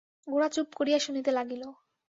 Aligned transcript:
গোরা 0.27 0.47
চুপ 0.47 0.67
করিয়া 0.75 0.99
শুনিতে 0.99 1.31
লাগিল। 1.37 1.63